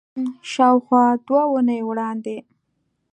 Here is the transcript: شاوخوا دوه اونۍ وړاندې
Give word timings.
شاوخوا 0.51 1.03
دوه 1.27 1.41
اونۍ 1.51 1.79
وړاندې 1.85 2.37